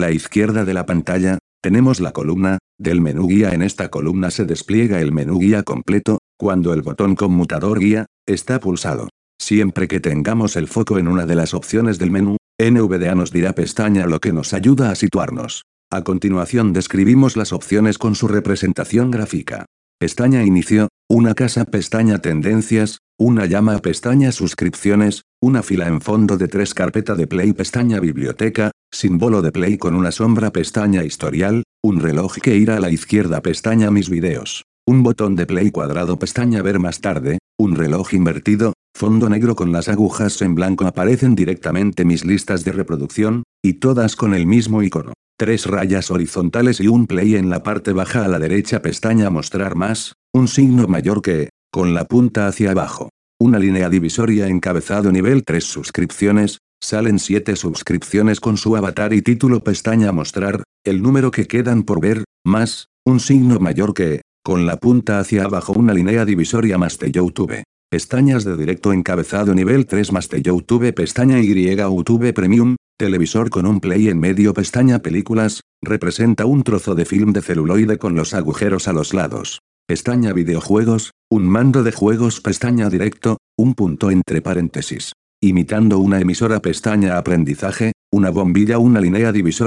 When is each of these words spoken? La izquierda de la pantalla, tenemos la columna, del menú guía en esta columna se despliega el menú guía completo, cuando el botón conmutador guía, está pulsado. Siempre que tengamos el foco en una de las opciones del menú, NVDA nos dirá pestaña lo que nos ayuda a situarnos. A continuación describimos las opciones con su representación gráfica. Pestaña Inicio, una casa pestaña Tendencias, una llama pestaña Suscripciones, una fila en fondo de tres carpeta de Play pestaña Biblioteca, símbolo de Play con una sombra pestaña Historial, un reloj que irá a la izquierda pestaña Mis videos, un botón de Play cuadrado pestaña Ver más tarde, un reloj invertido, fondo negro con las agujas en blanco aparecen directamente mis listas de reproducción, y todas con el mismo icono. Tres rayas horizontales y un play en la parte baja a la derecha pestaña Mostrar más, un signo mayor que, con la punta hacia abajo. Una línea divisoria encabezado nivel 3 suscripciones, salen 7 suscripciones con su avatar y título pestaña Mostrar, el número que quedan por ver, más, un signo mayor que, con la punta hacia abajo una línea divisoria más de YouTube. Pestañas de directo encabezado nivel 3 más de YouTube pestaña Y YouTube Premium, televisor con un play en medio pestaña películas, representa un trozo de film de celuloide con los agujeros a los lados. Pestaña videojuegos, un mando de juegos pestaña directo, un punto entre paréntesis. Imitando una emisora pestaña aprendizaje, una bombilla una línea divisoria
La 0.00 0.12
izquierda 0.12 0.64
de 0.64 0.74
la 0.74 0.86
pantalla, 0.86 1.38
tenemos 1.60 1.98
la 1.98 2.12
columna, 2.12 2.58
del 2.78 3.00
menú 3.00 3.26
guía 3.26 3.52
en 3.52 3.62
esta 3.62 3.88
columna 3.88 4.30
se 4.30 4.44
despliega 4.44 5.00
el 5.00 5.10
menú 5.10 5.40
guía 5.40 5.64
completo, 5.64 6.18
cuando 6.38 6.72
el 6.72 6.82
botón 6.82 7.16
conmutador 7.16 7.80
guía, 7.80 8.06
está 8.24 8.60
pulsado. 8.60 9.08
Siempre 9.40 9.88
que 9.88 9.98
tengamos 9.98 10.54
el 10.54 10.68
foco 10.68 10.98
en 10.98 11.08
una 11.08 11.26
de 11.26 11.34
las 11.34 11.52
opciones 11.52 11.98
del 11.98 12.12
menú, 12.12 12.36
NVDA 12.60 13.16
nos 13.16 13.32
dirá 13.32 13.54
pestaña 13.54 14.06
lo 14.06 14.20
que 14.20 14.32
nos 14.32 14.54
ayuda 14.54 14.90
a 14.90 14.94
situarnos. 14.94 15.64
A 15.90 16.04
continuación 16.04 16.72
describimos 16.72 17.36
las 17.36 17.52
opciones 17.52 17.98
con 17.98 18.14
su 18.14 18.28
representación 18.28 19.10
gráfica. 19.10 19.66
Pestaña 19.98 20.44
Inicio, 20.44 20.88
una 21.08 21.34
casa 21.34 21.64
pestaña 21.64 22.20
Tendencias, 22.20 22.98
una 23.18 23.46
llama 23.46 23.78
pestaña 23.78 24.30
Suscripciones, 24.30 25.22
una 25.40 25.62
fila 25.62 25.86
en 25.86 26.00
fondo 26.00 26.36
de 26.36 26.48
tres 26.48 26.74
carpeta 26.74 27.14
de 27.14 27.28
Play 27.28 27.52
pestaña 27.52 28.00
Biblioteca, 28.00 28.72
símbolo 28.92 29.40
de 29.40 29.52
Play 29.52 29.78
con 29.78 29.94
una 29.94 30.10
sombra 30.10 30.52
pestaña 30.52 31.04
Historial, 31.04 31.62
un 31.82 32.00
reloj 32.00 32.38
que 32.42 32.56
irá 32.56 32.76
a 32.76 32.80
la 32.80 32.90
izquierda 32.90 33.40
pestaña 33.40 33.92
Mis 33.92 34.10
videos, 34.10 34.64
un 34.84 35.04
botón 35.04 35.36
de 35.36 35.46
Play 35.46 35.70
cuadrado 35.70 36.18
pestaña 36.18 36.60
Ver 36.62 36.80
más 36.80 37.00
tarde, 37.00 37.38
un 37.56 37.76
reloj 37.76 38.14
invertido, 38.14 38.72
fondo 38.96 39.28
negro 39.28 39.54
con 39.54 39.70
las 39.70 39.88
agujas 39.88 40.42
en 40.42 40.56
blanco 40.56 40.86
aparecen 40.86 41.36
directamente 41.36 42.04
mis 42.04 42.24
listas 42.24 42.64
de 42.64 42.72
reproducción, 42.72 43.44
y 43.62 43.74
todas 43.74 44.16
con 44.16 44.34
el 44.34 44.44
mismo 44.44 44.82
icono. 44.82 45.12
Tres 45.38 45.66
rayas 45.66 46.10
horizontales 46.10 46.80
y 46.80 46.88
un 46.88 47.06
play 47.06 47.36
en 47.36 47.48
la 47.48 47.62
parte 47.62 47.92
baja 47.92 48.24
a 48.24 48.28
la 48.28 48.40
derecha 48.40 48.82
pestaña 48.82 49.30
Mostrar 49.30 49.76
más, 49.76 50.14
un 50.34 50.48
signo 50.48 50.88
mayor 50.88 51.22
que, 51.22 51.50
con 51.70 51.94
la 51.94 52.06
punta 52.06 52.48
hacia 52.48 52.72
abajo. 52.72 53.10
Una 53.40 53.60
línea 53.60 53.88
divisoria 53.88 54.48
encabezado 54.48 55.12
nivel 55.12 55.44
3 55.44 55.62
suscripciones, 55.62 56.58
salen 56.82 57.20
7 57.20 57.54
suscripciones 57.54 58.40
con 58.40 58.56
su 58.56 58.74
avatar 58.74 59.12
y 59.12 59.22
título 59.22 59.62
pestaña 59.62 60.10
Mostrar, 60.10 60.64
el 60.84 61.02
número 61.02 61.30
que 61.30 61.46
quedan 61.46 61.84
por 61.84 62.00
ver, 62.00 62.24
más, 62.44 62.88
un 63.06 63.20
signo 63.20 63.60
mayor 63.60 63.94
que, 63.94 64.22
con 64.42 64.66
la 64.66 64.78
punta 64.78 65.20
hacia 65.20 65.44
abajo 65.44 65.72
una 65.72 65.94
línea 65.94 66.24
divisoria 66.24 66.78
más 66.78 66.98
de 66.98 67.12
YouTube. 67.12 67.62
Pestañas 67.88 68.42
de 68.42 68.56
directo 68.56 68.92
encabezado 68.92 69.54
nivel 69.54 69.86
3 69.86 70.10
más 70.10 70.28
de 70.28 70.42
YouTube 70.42 70.92
pestaña 70.92 71.38
Y 71.38 71.76
YouTube 71.76 72.32
Premium, 72.34 72.74
televisor 72.98 73.50
con 73.50 73.66
un 73.66 73.78
play 73.78 74.08
en 74.08 74.18
medio 74.18 74.52
pestaña 74.52 74.98
películas, 74.98 75.60
representa 75.80 76.44
un 76.44 76.64
trozo 76.64 76.96
de 76.96 77.04
film 77.04 77.32
de 77.32 77.42
celuloide 77.42 77.98
con 77.98 78.16
los 78.16 78.34
agujeros 78.34 78.88
a 78.88 78.92
los 78.92 79.14
lados. 79.14 79.60
Pestaña 79.90 80.34
videojuegos, 80.34 81.12
un 81.30 81.48
mando 81.48 81.82
de 81.82 81.92
juegos 81.92 82.42
pestaña 82.42 82.90
directo, 82.90 83.38
un 83.56 83.72
punto 83.72 84.10
entre 84.10 84.42
paréntesis. 84.42 85.14
Imitando 85.40 85.98
una 85.98 86.20
emisora 86.20 86.60
pestaña 86.60 87.16
aprendizaje, 87.16 87.92
una 88.12 88.28
bombilla 88.28 88.78
una 88.78 89.00
línea 89.00 89.32
divisoria 89.32 89.48